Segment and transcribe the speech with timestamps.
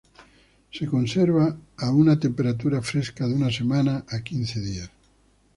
[0.71, 4.89] Se conserva a una temperatura fresca de una semana a quince días.